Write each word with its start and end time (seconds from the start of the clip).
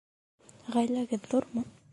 Ғаиләгеҙ 0.77 1.31
ҙурмы? 1.35 1.69